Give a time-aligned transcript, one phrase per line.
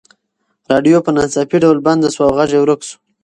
[0.71, 2.95] راډیو په ناڅاپي ډول بنده شوه او غږ یې ورک شو.